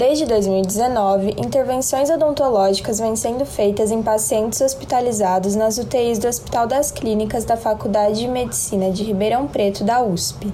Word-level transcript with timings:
Desde 0.00 0.24
2019, 0.24 1.34
intervenções 1.36 2.08
odontológicas 2.08 2.98
vêm 2.98 3.14
sendo 3.14 3.44
feitas 3.44 3.90
em 3.90 4.02
pacientes 4.02 4.58
hospitalizados 4.62 5.54
nas 5.54 5.76
UTIs 5.76 6.18
do 6.18 6.26
Hospital 6.26 6.66
das 6.66 6.90
Clínicas 6.90 7.44
da 7.44 7.54
Faculdade 7.54 8.20
de 8.20 8.26
Medicina 8.26 8.90
de 8.90 9.04
Ribeirão 9.04 9.46
Preto 9.46 9.84
da 9.84 10.02
USP. 10.02 10.50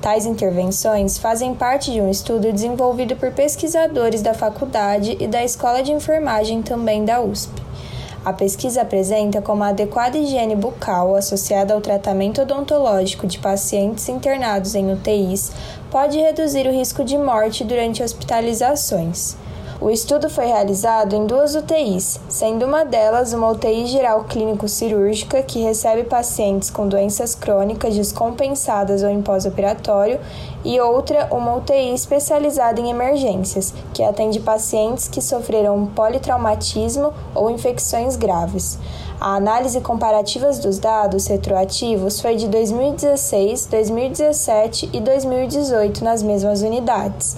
Tais 0.00 0.24
intervenções 0.24 1.18
fazem 1.18 1.54
parte 1.54 1.92
de 1.92 2.00
um 2.00 2.10
estudo 2.10 2.50
desenvolvido 2.50 3.14
por 3.16 3.32
pesquisadores 3.32 4.22
da 4.22 4.32
faculdade 4.32 5.14
e 5.20 5.26
da 5.26 5.44
Escola 5.44 5.82
de 5.82 5.92
Enfermagem 5.92 6.62
também 6.62 7.04
da 7.04 7.20
USP. 7.20 7.52
A 8.26 8.32
pesquisa 8.32 8.82
apresenta 8.82 9.40
como 9.40 9.62
a 9.62 9.68
adequada 9.68 10.18
higiene 10.18 10.56
bucal 10.56 11.14
associada 11.14 11.72
ao 11.72 11.80
tratamento 11.80 12.42
odontológico 12.42 13.24
de 13.24 13.38
pacientes 13.38 14.08
internados 14.08 14.74
em 14.74 14.92
UTIs 14.92 15.52
pode 15.92 16.18
reduzir 16.18 16.66
o 16.66 16.72
risco 16.72 17.04
de 17.04 17.16
morte 17.16 17.62
durante 17.62 18.02
hospitalizações. 18.02 19.36
O 19.78 19.90
estudo 19.90 20.30
foi 20.30 20.46
realizado 20.46 21.14
em 21.14 21.26
duas 21.26 21.54
UTIs, 21.54 22.18
sendo 22.30 22.64
uma 22.64 22.82
delas 22.82 23.34
uma 23.34 23.50
UTI 23.50 23.86
geral 23.86 24.24
clínico-cirúrgica 24.24 25.42
que 25.42 25.60
recebe 25.60 26.04
pacientes 26.04 26.70
com 26.70 26.88
doenças 26.88 27.34
crônicas 27.34 27.94
descompensadas 27.94 29.02
ou 29.02 29.10
em 29.10 29.20
pós-operatório, 29.20 30.18
e 30.64 30.80
outra 30.80 31.28
uma 31.30 31.54
UTI 31.56 31.92
especializada 31.92 32.80
em 32.80 32.88
emergências, 32.88 33.74
que 33.92 34.02
atende 34.02 34.40
pacientes 34.40 35.08
que 35.08 35.20
sofreram 35.20 35.86
politraumatismo 35.86 37.12
ou 37.34 37.50
infecções 37.50 38.16
graves. 38.16 38.78
A 39.20 39.36
análise 39.36 39.80
comparativa 39.80 40.50
dos 40.52 40.78
dados 40.78 41.26
retroativos 41.26 42.20
foi 42.20 42.36
de 42.36 42.48
2016, 42.48 43.66
2017 43.66 44.90
e 44.92 45.00
2018 45.00 46.02
nas 46.02 46.22
mesmas 46.22 46.62
unidades. 46.62 47.36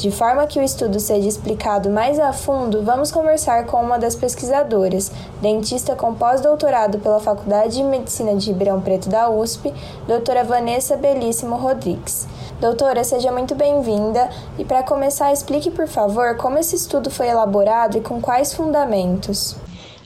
De 0.00 0.10
forma 0.10 0.46
que 0.46 0.58
o 0.58 0.62
estudo 0.62 0.98
seja 0.98 1.28
explicado 1.28 1.90
mais 1.90 2.18
a 2.18 2.32
fundo, 2.32 2.82
vamos 2.82 3.12
conversar 3.12 3.66
com 3.66 3.82
uma 3.82 3.98
das 3.98 4.16
pesquisadoras, 4.16 5.12
dentista 5.42 5.94
com 5.94 6.14
pós-doutorado 6.14 6.98
pela 7.00 7.20
Faculdade 7.20 7.76
de 7.76 7.82
Medicina 7.82 8.34
de 8.34 8.46
Ribeirão 8.46 8.80
Preto 8.80 9.10
da 9.10 9.28
USP, 9.28 9.70
doutora 10.08 10.42
Vanessa 10.42 10.96
Belíssimo 10.96 11.54
Rodrigues. 11.54 12.26
Doutora, 12.62 13.04
seja 13.04 13.30
muito 13.30 13.54
bem-vinda 13.54 14.30
e 14.58 14.64
para 14.64 14.82
começar, 14.82 15.34
explique 15.34 15.70
por 15.70 15.86
favor 15.86 16.34
como 16.38 16.56
esse 16.56 16.76
estudo 16.76 17.10
foi 17.10 17.28
elaborado 17.28 17.98
e 17.98 18.00
com 18.00 18.22
quais 18.22 18.54
fundamentos. 18.54 19.54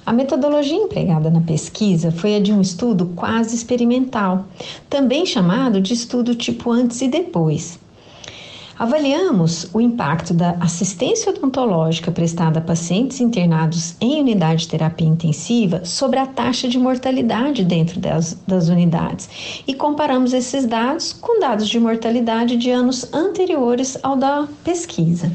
A 0.05 0.13
metodologia 0.13 0.77
empregada 0.77 1.31
na 1.31 1.41
pesquisa 1.41 2.11
foi 2.11 2.35
a 2.35 2.41
de 2.41 2.53
um 2.53 2.61
estudo 2.61 3.13
quase 3.15 3.55
experimental, 3.55 4.45
também 4.91 5.25
chamado 5.25 5.81
de 5.81 5.95
estudo 5.95 6.35
tipo 6.35 6.73
antes 6.73 7.01
e 7.01 7.07
depois. 7.07 7.79
Avaliamos 8.77 9.69
o 9.73 9.81
impacto 9.81 10.35
da 10.35 10.51
assistência 10.61 11.31
odontológica 11.31 12.11
prestada 12.11 12.59
a 12.59 12.63
pacientes 12.63 13.21
internados 13.21 13.95
em 14.01 14.21
unidade 14.21 14.63
de 14.63 14.69
terapia 14.69 15.07
intensiva 15.07 15.85
sobre 15.85 16.19
a 16.19 16.27
taxa 16.27 16.67
de 16.67 16.77
mortalidade 16.77 17.65
dentro 17.65 18.01
das, 18.01 18.37
das 18.47 18.69
unidades 18.69 19.63
e 19.65 19.75
comparamos 19.75 20.33
esses 20.33 20.67
dados 20.67 21.13
com 21.13 21.39
dados 21.39 21.69
de 21.69 21.79
mortalidade 21.79 22.57
de 22.57 22.71
anos 22.71 23.13
anteriores 23.15 23.97
ao 24.03 24.17
da 24.17 24.49
pesquisa 24.65 25.31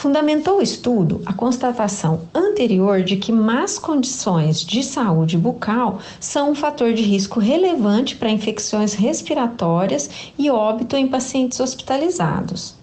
fundamentou 0.00 0.60
o 0.60 0.62
estudo 0.62 1.20
a 1.26 1.32
constatação 1.34 2.22
anterior 2.34 3.02
de 3.02 3.18
que 3.18 3.30
más 3.30 3.78
condições 3.78 4.60
de 4.60 4.82
saúde 4.82 5.36
bucal 5.36 5.98
são 6.18 6.52
um 6.52 6.54
fator 6.54 6.94
de 6.94 7.02
risco 7.02 7.38
relevante 7.38 8.16
para 8.16 8.30
infecções 8.30 8.94
respiratórias 8.94 10.08
e 10.38 10.50
óbito 10.50 10.96
em 10.96 11.06
pacientes 11.06 11.60
hospitalizados. 11.60 12.74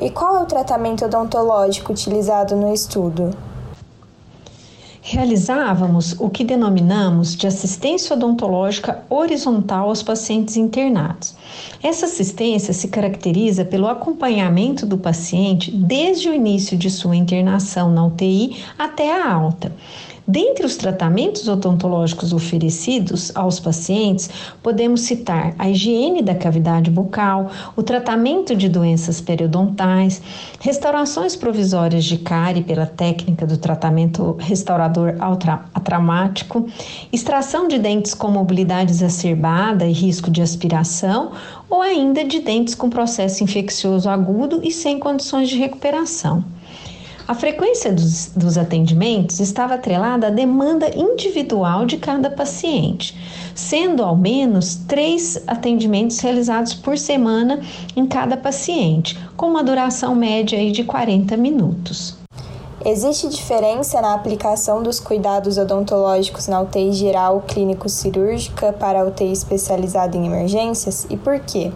E 0.00 0.10
qual 0.10 0.38
é 0.38 0.42
o 0.42 0.46
tratamento 0.46 1.04
odontológico 1.04 1.92
utilizado 1.92 2.56
no 2.56 2.74
estudo? 2.74 3.30
Realizávamos 5.00 6.14
o 6.18 6.28
que 6.28 6.44
denominamos 6.44 7.36
de 7.36 7.46
assistência 7.46 8.14
odontológica 8.14 9.04
horizontal 9.08 9.88
aos 9.88 10.02
pacientes 10.02 10.56
internados. 10.56 11.34
Essa 11.82 12.06
assistência 12.06 12.74
se 12.74 12.88
caracteriza 12.88 13.64
pelo 13.64 13.86
acompanhamento 13.86 14.84
do 14.84 14.98
paciente 14.98 15.70
desde 15.70 16.28
o 16.28 16.34
início 16.34 16.76
de 16.76 16.90
sua 16.90 17.16
internação 17.16 17.90
na 17.90 18.06
UTI 18.06 18.56
até 18.78 19.12
a 19.12 19.32
alta. 19.32 19.72
Dentre 20.30 20.66
os 20.66 20.76
tratamentos 20.76 21.48
odontológicos 21.48 22.34
oferecidos 22.34 23.32
aos 23.34 23.58
pacientes, 23.58 24.28
podemos 24.62 25.00
citar 25.00 25.54
a 25.58 25.70
higiene 25.70 26.20
da 26.20 26.34
cavidade 26.34 26.90
bucal, 26.90 27.50
o 27.74 27.82
tratamento 27.82 28.54
de 28.54 28.68
doenças 28.68 29.22
periodontais, 29.22 30.20
restaurações 30.60 31.34
provisórias 31.34 32.04
de 32.04 32.18
cárie 32.18 32.62
pela 32.62 32.84
técnica 32.84 33.46
do 33.46 33.56
tratamento 33.56 34.36
restaurador 34.38 35.14
atraumático, 35.72 36.68
extração 37.10 37.66
de 37.66 37.78
dentes 37.78 38.12
com 38.12 38.28
mobilidade 38.28 38.92
exacerbada 38.92 39.86
e 39.86 39.92
risco 39.92 40.30
de 40.30 40.42
aspiração, 40.42 41.32
ou 41.70 41.80
ainda 41.80 42.22
de 42.22 42.40
dentes 42.40 42.74
com 42.74 42.90
processo 42.90 43.42
infeccioso 43.42 44.10
agudo 44.10 44.60
e 44.62 44.70
sem 44.70 44.98
condições 44.98 45.48
de 45.48 45.56
recuperação. 45.56 46.44
A 47.28 47.34
frequência 47.34 47.92
dos, 47.92 48.30
dos 48.34 48.56
atendimentos 48.56 49.38
estava 49.38 49.74
atrelada 49.74 50.28
à 50.28 50.30
demanda 50.30 50.90
individual 50.96 51.84
de 51.84 51.98
cada 51.98 52.30
paciente, 52.30 53.14
sendo 53.54 54.02
ao 54.02 54.16
menos 54.16 54.76
três 54.76 55.38
atendimentos 55.46 56.18
realizados 56.20 56.72
por 56.72 56.96
semana 56.96 57.60
em 57.94 58.06
cada 58.06 58.34
paciente, 58.34 59.18
com 59.36 59.44
uma 59.44 59.62
duração 59.62 60.14
média 60.14 60.72
de 60.72 60.82
40 60.84 61.36
minutos. 61.36 62.16
Existe 62.82 63.28
diferença 63.28 64.00
na 64.00 64.14
aplicação 64.14 64.82
dos 64.82 64.98
cuidados 64.98 65.58
odontológicos 65.58 66.48
na 66.48 66.62
UTI 66.62 66.92
geral 66.92 67.44
clínico-cirúrgica 67.46 68.72
para 68.72 69.02
a 69.02 69.04
UTI 69.04 69.32
especializada 69.32 70.16
em 70.16 70.24
emergências 70.24 71.06
e 71.10 71.16
por 71.18 71.38
quê? 71.40 71.72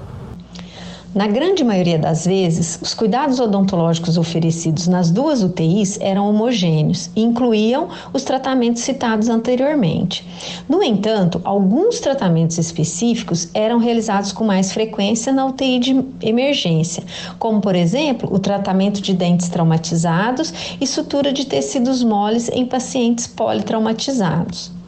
Na 1.15 1.27
grande 1.27 1.63
maioria 1.63 1.99
das 1.99 2.25
vezes, 2.25 2.79
os 2.81 2.95
cuidados 2.95 3.39
odontológicos 3.39 4.17
oferecidos 4.17 4.89
nas 4.89 5.11
duas 5.11 5.43
UTIs 5.43 5.99
eram 6.01 6.27
homogêneos 6.27 7.11
e 7.15 7.21
incluíam 7.21 7.89
os 8.15 8.23
tratamentos 8.23 8.83
citados 8.83 9.29
anteriormente. 9.29 10.27
No 10.67 10.83
entanto, 10.83 11.39
alguns 11.45 12.01
tratamentos 12.01 12.57
específicos 12.57 13.51
eram 13.53 13.77
realizados 13.79 14.33
com 14.33 14.43
mais 14.43 14.73
frequência 14.73 15.35
na 15.35 15.45
UTI 15.45 15.79
de 15.79 16.05
emergência, 16.23 17.05
como, 17.39 17.61
por 17.61 17.75
exemplo, 17.75 18.33
o 18.33 18.39
tratamento 18.39 19.03
de 19.03 19.13
dentes 19.13 19.51
traumatizados 19.51 20.77
e 20.81 20.87
sutura 20.87 21.31
de 21.31 21.45
tecidos 21.45 22.03
moles 22.03 22.49
em 22.49 22.65
pacientes 22.65 23.27
politraumatizados. 23.27 24.82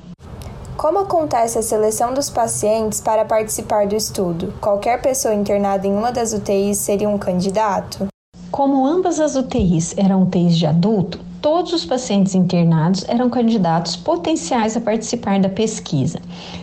Como 0.76 0.98
acontece 0.98 1.56
a 1.56 1.62
seleção 1.62 2.12
dos 2.12 2.28
pacientes 2.28 3.00
para 3.00 3.24
participar 3.24 3.86
do 3.86 3.94
estudo? 3.94 4.52
Qualquer 4.60 5.00
pessoa 5.00 5.32
internada 5.32 5.86
em 5.86 5.96
uma 5.96 6.10
das 6.10 6.32
UTIs 6.32 6.78
seria 6.78 7.08
um 7.08 7.16
candidato? 7.16 8.08
Como 8.50 8.84
ambas 8.84 9.20
as 9.20 9.36
UTIs 9.36 9.94
eram 9.96 10.22
UTIs 10.22 10.58
de 10.58 10.66
adulto, 10.66 11.20
todos 11.40 11.72
os 11.72 11.84
pacientes 11.84 12.34
internados 12.34 13.04
eram 13.08 13.30
candidatos 13.30 13.94
potenciais 13.94 14.76
a 14.76 14.80
participar 14.80 15.38
da 15.38 15.48
pesquisa. 15.48 16.18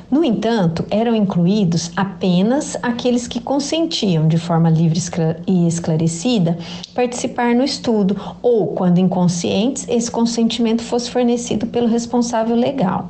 No 0.09 0.25
entanto, 0.25 0.85
eram 0.91 1.16
incluídos 1.16 1.89
apenas 1.95 2.75
aqueles 2.83 3.29
que 3.29 3.39
consentiam 3.39 4.27
de 4.27 4.38
forma 4.38 4.69
livre 4.69 5.00
e 5.47 5.67
esclarecida 5.67 6.57
participar 6.94 7.55
no 7.55 7.63
estudo 7.63 8.19
ou, 8.41 8.67
quando 8.67 9.00
inconscientes, 9.00 9.85
esse 9.88 10.11
consentimento 10.11 10.83
fosse 10.83 11.09
fornecido 11.09 11.66
pelo 11.67 11.88
responsável 11.88 12.57
legal. 12.57 13.09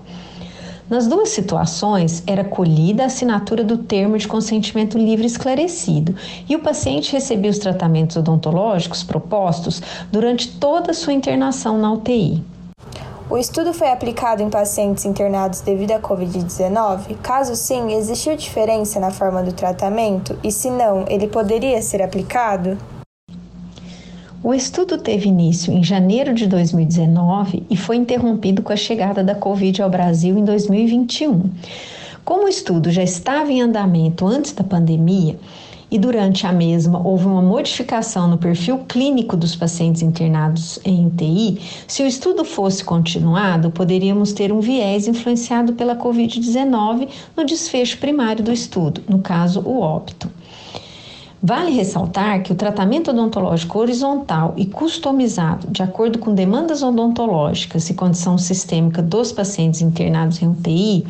Nas 0.92 1.08
duas 1.08 1.30
situações, 1.30 2.22
era 2.28 2.44
colhida 2.44 3.04
a 3.04 3.06
assinatura 3.06 3.64
do 3.64 3.78
termo 3.78 4.18
de 4.18 4.28
consentimento 4.28 4.98
livre 4.98 5.26
esclarecido 5.26 6.14
e 6.50 6.54
o 6.54 6.60
paciente 6.60 7.14
recebia 7.14 7.50
os 7.50 7.60
tratamentos 7.60 8.18
odontológicos 8.18 9.02
propostos 9.02 9.82
durante 10.12 10.60
toda 10.60 10.92
a 10.92 10.94
sua 10.94 11.14
internação 11.14 11.78
na 11.78 11.94
UTI. 11.94 12.44
O 13.30 13.38
estudo 13.38 13.74
foi 13.74 13.90
aplicado 13.90 14.44
em 14.44 14.50
pacientes 14.50 15.06
internados 15.06 15.62
devido 15.62 15.92
à 15.92 16.00
Covid-19? 16.02 17.16
Caso 17.24 17.56
sim, 17.56 17.94
existiu 17.94 18.36
diferença 18.36 19.00
na 19.00 19.12
forma 19.12 19.42
do 19.42 19.54
tratamento? 19.54 20.38
E 20.44 20.52
se 20.52 20.70
não, 20.70 21.06
ele 21.08 21.30
poderia 21.30 21.82
ser 21.82 22.02
aplicado? 22.02 22.78
O 24.44 24.56
estudo 24.56 24.98
teve 24.98 25.30
início 25.30 25.72
em 25.72 25.84
janeiro 25.84 26.34
de 26.34 26.48
2019 26.48 27.64
e 27.70 27.78
foi 27.78 27.96
interrompido 27.96 28.64
com 28.64 28.74
a 28.74 28.76
chegada 28.76 29.24
da 29.24 29.36
Covid 29.36 29.80
ao 29.84 29.90
Brasil 29.90 30.36
em 30.36 30.44
2021. 30.44 31.44
Como 32.26 32.46
o 32.46 32.48
estudo 32.48 32.90
já 32.90 33.04
estava 33.04 33.52
em 33.52 33.62
andamento 33.62 34.26
antes 34.26 34.52
da 34.52 34.64
pandemia, 34.64 35.38
e 35.92 36.00
durante 36.00 36.48
a 36.48 36.52
mesma 36.52 37.06
houve 37.06 37.28
uma 37.28 37.42
modificação 37.42 38.28
no 38.28 38.38
perfil 38.40 38.80
clínico 38.88 39.38
dos 39.38 39.56
pacientes 39.56 40.02
internados 40.02 40.80
em 40.84 41.06
UTI, 41.06 41.62
se 41.86 42.02
o 42.02 42.08
estudo 42.08 42.44
fosse 42.44 42.84
continuado, 42.84 43.70
poderíamos 43.70 44.34
ter 44.34 44.52
um 44.52 44.60
viés 44.60 45.08
influenciado 45.08 45.74
pela 45.74 45.96
Covid-19 45.96 47.10
no 47.38 47.46
desfecho 47.46 48.00
primário 48.00 48.44
do 48.44 48.52
estudo, 48.52 49.04
no 49.08 49.20
caso, 49.20 49.60
o 49.60 49.82
óbito. 49.82 50.32
Vale 51.44 51.72
ressaltar 51.72 52.44
que 52.44 52.52
o 52.52 52.56
tratamento 52.56 53.10
odontológico 53.10 53.80
horizontal 53.80 54.54
e 54.56 54.68
customizado, 54.68 55.68
de 55.72 55.82
acordo 55.82 56.20
com 56.20 56.36
demandas 56.36 56.84
odontológicas 56.84 57.90
e 57.90 57.96
condição 57.96 58.38
sistêmica 58.38 59.02
dos 59.02 59.32
pacientes 59.32 59.82
internados 59.82 60.40
em 60.40 60.48
UTI, 60.48 61.08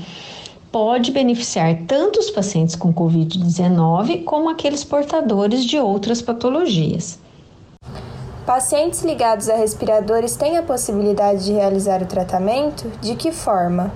pode 0.71 1.11
beneficiar 1.11 1.79
tanto 1.85 2.17
os 2.17 2.31
pacientes 2.31 2.77
com 2.77 2.93
Covid-19 2.93 4.23
como 4.23 4.49
aqueles 4.49 4.85
portadores 4.85 5.65
de 5.65 5.77
outras 5.77 6.21
patologias. 6.21 7.19
Pacientes 8.45 9.03
ligados 9.03 9.49
a 9.49 9.55
respiradores 9.57 10.37
têm 10.37 10.57
a 10.57 10.63
possibilidade 10.63 11.43
de 11.43 11.51
realizar 11.51 12.01
o 12.01 12.05
tratamento? 12.05 12.89
De 13.01 13.15
que 13.15 13.33
forma? 13.33 13.91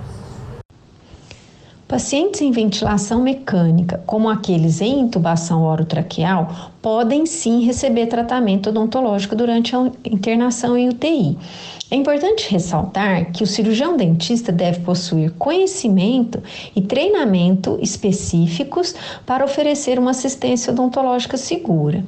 Pacientes 1.96 2.42
em 2.42 2.52
ventilação 2.52 3.22
mecânica, 3.22 4.04
como 4.06 4.28
aqueles 4.28 4.82
em 4.82 5.00
intubação 5.00 5.64
orotraqueal, 5.64 6.74
podem 6.82 7.26
sim 7.26 7.64
receber 7.64 8.08
tratamento 8.08 8.68
odontológico 8.68 9.34
durante 9.34 9.74
a 9.74 9.90
internação 10.04 10.78
em 10.78 10.90
UTI. 10.90 11.38
É 11.90 11.96
importante 11.96 12.52
ressaltar 12.52 13.32
que 13.32 13.44
o 13.44 13.48
cirurgião 13.48 13.96
dentista 13.96 14.52
deve 14.52 14.82
possuir 14.82 15.32
conhecimento 15.38 16.44
e 16.76 16.82
treinamento 16.82 17.80
específicos 17.82 18.94
para 19.26 19.46
oferecer 19.46 19.98
uma 19.98 20.12
assistência 20.12 20.74
odontológica 20.74 21.38
segura. 21.38 22.04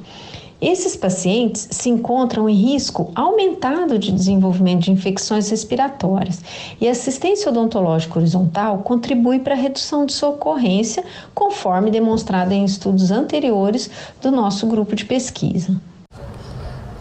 Esses 0.60 0.96
pacientes 0.96 1.68
se 1.70 1.88
encontram 1.88 2.48
em 2.48 2.54
risco 2.54 3.12
aumentado 3.14 3.96
de 3.96 4.10
desenvolvimento 4.10 4.82
de 4.82 4.90
infecções 4.90 5.48
respiratórias 5.48 6.40
e 6.80 6.88
a 6.88 6.90
assistência 6.90 7.48
odontológica 7.48 8.18
horizontal 8.18 8.78
contribui 8.78 9.38
para 9.38 9.54
a 9.54 9.56
redução 9.56 10.04
de 10.04 10.12
sua 10.12 10.30
ocorrência, 10.30 11.04
conforme 11.32 11.92
demonstrado 11.92 12.52
em 12.52 12.64
estudos 12.64 13.12
anteriores 13.12 13.88
do 14.20 14.32
nosso 14.32 14.66
grupo 14.66 14.96
de 14.96 15.04
pesquisa. 15.04 15.80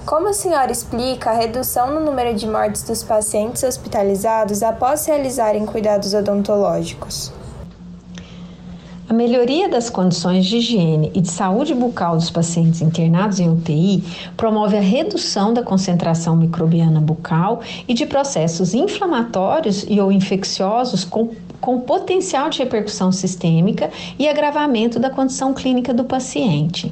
Como 0.05 0.29
a 0.29 0.33
senhora 0.33 0.71
explica 0.71 1.31
a 1.31 1.33
redução 1.33 1.91
no 1.93 1.99
número 1.99 2.37
de 2.37 2.47
mortes 2.47 2.83
dos 2.83 3.01
pacientes 3.01 3.63
hospitalizados 3.63 4.61
após 4.61 5.05
realizarem 5.07 5.65
cuidados 5.65 6.13
odontológicos? 6.13 7.33
A 9.09 9.13
melhoria 9.13 9.69
das 9.69 9.89
condições 9.89 10.45
de 10.45 10.57
higiene 10.57 11.13
e 11.15 11.21
de 11.21 11.29
saúde 11.29 11.73
bucal 11.73 12.17
dos 12.17 12.29
pacientes 12.29 12.81
internados 12.81 13.39
em 13.39 13.49
UTI 13.49 14.03
promove 14.35 14.75
a 14.75 14.81
redução 14.81 15.53
da 15.53 15.63
concentração 15.63 16.35
microbiana 16.35 16.99
bucal 16.99 17.61
e 17.87 17.93
de 17.93 18.05
processos 18.05 18.73
inflamatórios 18.73 19.85
e 19.87 19.97
ou 20.01 20.11
infecciosos 20.11 21.05
com, 21.05 21.29
com 21.61 21.79
potencial 21.79 22.49
de 22.49 22.59
repercussão 22.59 23.09
sistêmica 23.13 23.89
e 24.19 24.27
agravamento 24.27 24.99
da 24.99 25.09
condição 25.09 25.53
clínica 25.53 25.93
do 25.93 26.03
paciente. 26.03 26.91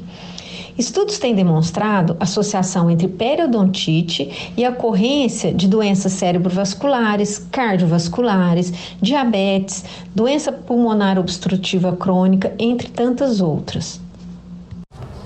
Estudos 0.77 1.17
têm 1.17 1.33
demonstrado 1.33 2.17
associação 2.19 2.91
entre 2.91 3.07
periodontite 3.07 4.51
e 4.57 4.65
a 4.65 4.71
ocorrência 4.71 5.53
de 5.53 5.69
doenças 5.69 6.11
cerebrovasculares, 6.13 7.39
cardiovasculares, 7.49 8.73
diabetes, 9.01 9.85
doença 10.13 10.51
pulmonar 10.51 11.17
obstrutiva 11.17 11.95
crônica, 11.95 12.53
entre 12.59 12.89
tantas 12.89 13.39
outras. 13.39 14.01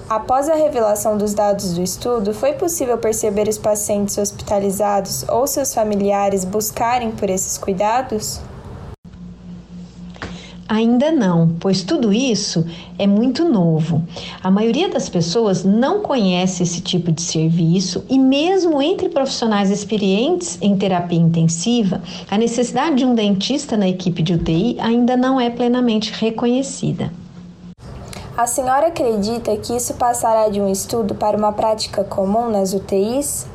Após 0.07 0.49
a 0.49 0.55
revelação 0.55 1.17
dos 1.17 1.33
dados 1.33 1.73
do 1.73 1.83
estudo, 1.83 2.33
foi 2.33 2.53
possível 2.53 2.97
perceber 2.97 3.47
os 3.47 3.57
pacientes 3.57 4.17
hospitalizados 4.17 5.23
ou 5.29 5.47
seus 5.47 5.73
familiares 5.73 6.43
buscarem 6.43 7.11
por 7.11 7.29
esses 7.29 7.57
cuidados? 7.57 8.39
Ainda 10.69 11.11
não, 11.11 11.55
pois 11.59 11.81
tudo 11.81 12.13
isso 12.13 12.63
é 12.99 13.07
muito 13.07 13.49
novo. 13.49 14.03
A 14.43 14.51
maioria 14.51 14.87
das 14.87 15.09
pessoas 15.09 15.63
não 15.63 16.01
conhece 16.01 16.61
esse 16.61 16.79
tipo 16.79 17.11
de 17.11 17.23
serviço 17.23 18.05
e, 18.07 18.19
mesmo 18.19 18.79
entre 18.79 19.09
profissionais 19.09 19.71
experientes 19.71 20.59
em 20.61 20.77
terapia 20.77 21.17
intensiva, 21.17 22.03
a 22.29 22.37
necessidade 22.37 22.97
de 22.97 23.05
um 23.05 23.15
dentista 23.15 23.75
na 23.75 23.89
equipe 23.89 24.21
de 24.21 24.35
UTI 24.35 24.77
ainda 24.79 25.17
não 25.17 25.41
é 25.41 25.49
plenamente 25.49 26.13
reconhecida. 26.13 27.11
A 28.37 28.45
senhora 28.45 28.89
acredita 28.89 29.57
que 29.57 29.75
isso 29.75 29.95
passará 29.95 30.49
de 30.49 30.61
um 30.61 30.71
estudo 30.71 31.15
para 31.15 31.35
uma 31.35 31.51
prática 31.51 32.03
comum 32.03 32.47
nas 32.47 32.75
UTIs? 32.75 33.47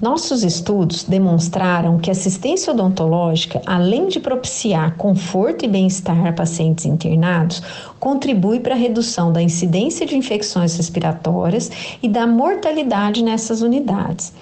Nossos 0.00 0.42
estudos 0.42 1.04
demonstraram 1.04 1.98
que 1.98 2.10
assistência 2.10 2.72
odontológica, 2.72 3.60
além 3.66 4.08
de 4.08 4.18
propiciar 4.18 4.96
conforto 4.96 5.66
e 5.66 5.68
bem-estar 5.68 6.26
a 6.26 6.32
pacientes 6.32 6.86
internados, 6.86 7.62
contribui 7.98 8.60
para 8.60 8.74
a 8.74 8.78
redução 8.78 9.30
da 9.30 9.42
incidência 9.42 10.06
de 10.06 10.16
infecções 10.16 10.74
respiratórias 10.74 11.70
e 12.02 12.08
da 12.08 12.26
mortalidade 12.26 13.22
nessas 13.22 13.60
unidades. 13.60 14.32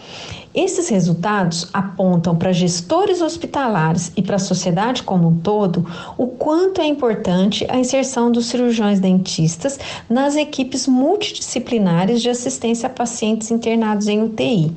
Esses 0.61 0.89
resultados 0.89 1.69
apontam 1.73 2.35
para 2.35 2.53
gestores 2.53 3.23
hospitalares 3.23 4.11
e 4.17 4.23
para 4.23 4.35
a 4.35 4.41
sociedade 4.41 5.05
como 5.05 5.29
um 5.29 5.39
todo 5.39 5.87
o 6.17 6.27
quanto 6.27 6.81
é 6.81 6.85
importante 6.85 7.65
a 7.69 7.79
inserção 7.79 8.33
dos 8.33 8.47
cirurgiões 8.47 8.99
dentistas 8.99 9.79
nas 10.11 10.35
equipes 10.35 10.89
multidisciplinares 10.89 12.21
de 12.21 12.29
assistência 12.29 12.89
a 12.89 12.91
pacientes 12.91 13.53
internados 13.53 14.09
em 14.09 14.21
UTI 14.21 14.77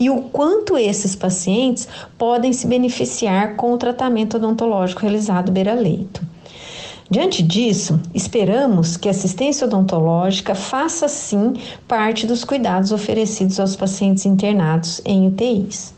e 0.00 0.08
o 0.08 0.22
quanto 0.22 0.78
esses 0.78 1.14
pacientes 1.14 1.86
podem 2.16 2.54
se 2.54 2.66
beneficiar 2.66 3.54
com 3.54 3.74
o 3.74 3.76
tratamento 3.76 4.38
odontológico 4.38 5.02
realizado 5.02 5.52
beira-leito. 5.52 6.22
Diante 7.10 7.42
disso, 7.42 7.98
esperamos 8.14 8.98
que 8.98 9.08
a 9.08 9.12
assistência 9.12 9.66
odontológica 9.66 10.54
faça 10.54 11.08
sim 11.08 11.54
parte 11.86 12.26
dos 12.26 12.44
cuidados 12.44 12.92
oferecidos 12.92 13.58
aos 13.58 13.74
pacientes 13.74 14.26
internados 14.26 15.00
em 15.06 15.26
UTIs. 15.26 15.94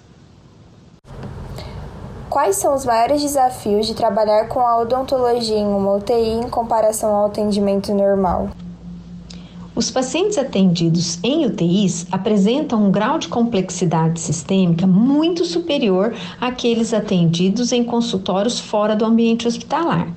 Quais 2.28 2.54
são 2.54 2.76
os 2.76 2.86
maiores 2.86 3.20
desafios 3.22 3.88
de 3.88 3.94
trabalhar 3.94 4.46
com 4.46 4.60
a 4.60 4.78
odontologia 4.78 5.58
em 5.58 5.66
uma 5.66 5.96
UTI 5.96 6.44
em 6.44 6.48
comparação 6.48 7.12
ao 7.12 7.26
atendimento 7.26 7.92
normal? 7.92 8.48
Os 9.72 9.88
pacientes 9.88 10.36
atendidos 10.36 11.20
em 11.22 11.46
UTIs 11.46 12.04
apresentam 12.10 12.84
um 12.84 12.90
grau 12.90 13.20
de 13.20 13.28
complexidade 13.28 14.18
sistêmica 14.18 14.84
muito 14.84 15.44
superior 15.44 16.12
àqueles 16.40 16.92
atendidos 16.92 17.70
em 17.70 17.84
consultórios 17.84 18.58
fora 18.58 18.96
do 18.96 19.04
ambiente 19.04 19.46
hospitalar. 19.46 20.08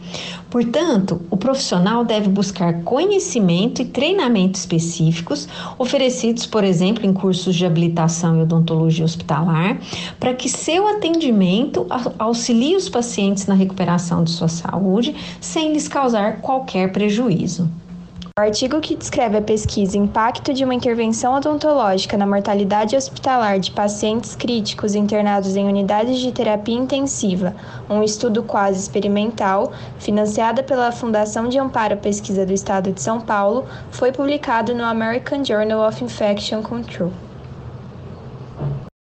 Portanto, 0.50 1.22
o 1.30 1.38
profissional 1.38 2.04
deve 2.04 2.30
buscar 2.30 2.82
conhecimento 2.82 3.80
e 3.80 3.86
treinamento 3.86 4.58
específicos, 4.58 5.48
oferecidos, 5.78 6.48
por 6.48 6.64
exemplo, 6.64 7.06
em 7.06 7.14
cursos 7.14 7.56
de 7.56 7.64
habilitação 7.64 8.39
e 8.39 8.42
odontologia 8.42 9.06
hospitalar, 9.06 9.80
para 10.20 10.34
que 10.34 10.50
seu 10.50 10.88
atendimento 10.88 11.86
auxilie 12.18 12.75
os 12.75 12.89
pacientes 12.89 13.46
na 13.46 13.54
recuperação 13.54 14.24
de 14.24 14.32
sua 14.32 14.48
saúde 14.48 15.16
sem 15.39 15.74
lhes 15.74 15.88
causar 15.88 16.42
qualquer 16.42 16.92
prejuízo. 16.92 17.70
O 18.36 18.42
artigo 18.42 18.82
que 18.82 18.96
descreve 18.96 19.38
a 19.38 19.42
pesquisa 19.44 19.96
Impacto 19.96 20.56
de 20.56 20.63
uma 20.63 20.74
intervenção 20.74 21.36
odontológica 21.36 22.18
na 22.18 22.25
mortalidade 22.25 22.96
hospitalar 22.96 23.60
de 23.60 23.70
pacientes 23.70 24.36
críticos 24.36 24.96
internados 24.96 25.56
em 25.56 25.68
unidades 25.68 26.20
de 26.20 26.32
terapia 26.32 26.74
intensiva, 26.74 27.56
um 27.88 28.02
estudo 28.02 28.42
quase 28.42 28.80
experimental, 28.80 29.72
financiada 30.00 30.63
pela 30.63 30.92
Fundação 30.92 31.48
de 31.48 31.60
Amparo 31.60 31.94
à 31.94 31.98
Pesquisa 31.98 32.44
do 32.44 32.54
Estado 32.54 32.92
de 32.92 33.04
São 33.04 33.22
Paulo, 33.22 33.68
foi 33.92 34.12
publicado 34.12 34.74
no 34.74 34.84
American 34.84 35.46
Journal 35.46 35.88
of 35.88 36.04
Infection 36.04 36.63
Control. 36.63 37.12